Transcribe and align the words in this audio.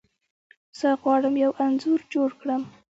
زه 0.79 0.89
غواړم 1.01 1.35
یو 1.43 1.51
انځور 1.65 1.99
جوړ 2.13 2.29
کړم. 2.41 2.61